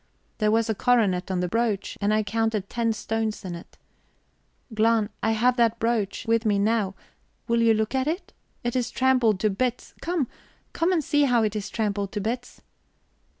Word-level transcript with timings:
There 0.39 0.49
was 0.49 0.67
a 0.67 0.73
coronet 0.73 1.29
on 1.29 1.41
the 1.41 1.47
brooch, 1.47 1.95
and 2.01 2.11
I 2.11 2.23
counted 2.23 2.67
ten 2.71 2.91
stones 2.91 3.45
in 3.45 3.53
it... 3.53 3.77
Glahn, 4.73 5.09
I 5.21 5.33
have 5.33 5.57
that 5.57 5.77
brooch 5.77 6.25
with 6.27 6.43
me 6.43 6.57
now; 6.57 6.95
will 7.47 7.61
you 7.61 7.75
look 7.75 7.93
at 7.93 8.07
it? 8.07 8.33
It 8.63 8.75
is 8.75 8.89
trampled 8.89 9.39
to 9.41 9.51
bits 9.51 9.93
come, 10.01 10.27
come 10.73 10.91
and 10.91 11.03
see 11.03 11.25
how 11.25 11.43
it 11.43 11.55
is 11.55 11.69
trampled 11.69 12.11
to 12.13 12.19
bits... 12.19 12.61